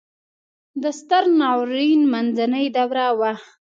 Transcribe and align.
د 0.81 0.83
ستر 0.99 1.23
ناورین 1.39 2.01
منځنۍ 2.13 2.65
دوره 2.75 3.05
وه. 3.19 3.33